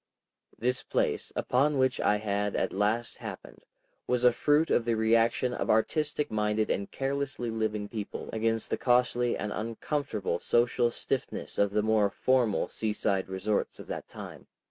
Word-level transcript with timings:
This 0.57 0.81
place, 0.81 1.31
upon 1.35 1.77
which 1.77 1.99
I 2.01 2.15
had 2.17 2.55
at 2.55 2.73
last 2.73 3.17
happened, 3.17 3.63
was 4.07 4.23
a 4.23 4.31
fruit 4.31 4.71
of 4.71 4.83
the 4.83 4.95
reaction 4.95 5.53
of 5.53 5.69
artistic 5.69 6.31
minded 6.31 6.71
and 6.71 6.89
carelessly 6.89 7.51
living 7.51 7.87
people 7.87 8.27
against 8.33 8.71
the 8.71 8.77
costly 8.77 9.37
and 9.37 9.51
uncomfortable 9.53 10.39
social 10.39 10.89
stiffness 10.89 11.59
of 11.59 11.69
the 11.69 11.83
more 11.83 12.09
formal 12.09 12.67
seaside 12.67 13.29
resorts 13.29 13.79
of 13.79 13.85
that 13.93 14.07
time. 14.07 14.47